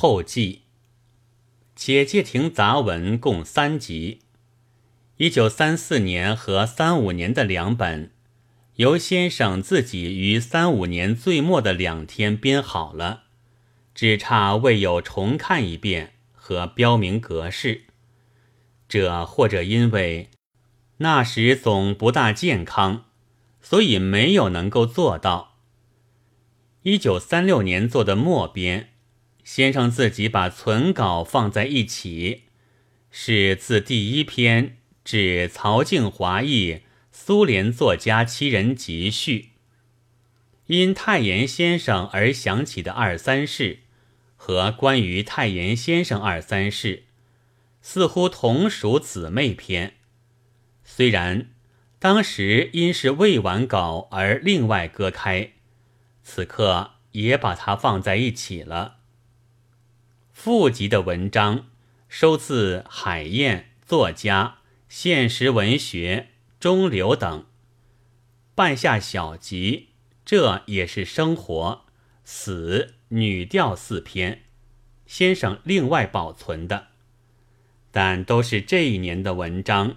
[0.00, 0.62] 后记。
[1.74, 4.20] 且介亭杂文共三集，
[5.16, 8.12] 一九三四年和三五年的两本，
[8.76, 13.24] 由先生自己于三五年最末的两天编好了，
[13.92, 17.86] 只差未有重看一遍和标明格式。
[18.88, 20.30] 这或者因为
[20.98, 23.06] 那时总不大健康，
[23.60, 25.56] 所以没有能够做到。
[26.82, 28.90] 一九三六年做的末编。
[29.48, 32.42] 先生自己把存稿放在一起，
[33.10, 39.52] 是自第一篇至曹静华译苏联作家七人集序。
[40.66, 43.78] 因太炎先生而想起的二三事
[44.36, 47.04] 和关于太炎先生二三事，
[47.80, 49.94] 似乎同属姊妹篇。
[50.84, 51.48] 虽然
[51.98, 55.52] 当时因是未完稿而另外割开，
[56.22, 58.97] 此刻也把它放在一起了。
[60.40, 61.66] 附集的文章
[62.08, 64.58] 收自海燕作家、
[64.88, 66.28] 现实文学
[66.60, 67.46] 中流等。
[68.54, 69.88] 半夏小集，
[70.24, 71.86] 这也是生活、
[72.24, 74.42] 死、女调四篇，
[75.06, 76.86] 先生另外保存的，
[77.90, 79.96] 但都是这一年的文章，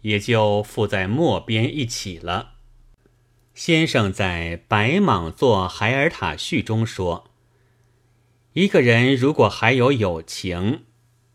[0.00, 2.54] 也就附在末边一起了。
[3.54, 7.30] 先生在《白蟒座海尔塔序》中说。
[8.56, 10.84] 一个人如果还有友情，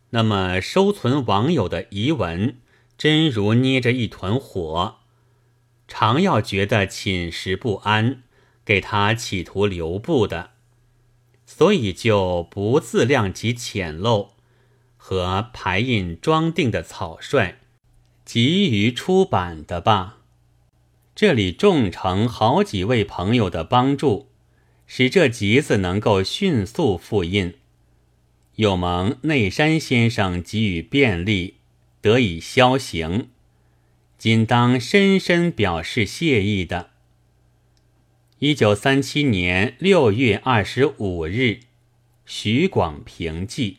[0.10, 2.58] 那么收存网友的遗文，
[2.98, 4.96] 真如捏着一团火，
[5.88, 8.24] 常要觉得寝食不安，
[8.66, 10.54] 给他企图留步的，
[11.46, 14.30] 所以就不自量其浅陋
[14.98, 17.60] 和排印装订的草率，
[18.26, 20.18] 急于出版的吧。
[21.14, 24.31] 这里众承好几位朋友的帮助。
[24.94, 27.54] 使这集子能够迅速复印，
[28.58, 31.54] 又蒙内山先生给予便利，
[32.02, 33.30] 得以消行，
[34.18, 36.90] 仅当深深表示谢意的。
[38.40, 41.62] 一九三七年六月二十五日，
[42.26, 43.78] 徐广平记。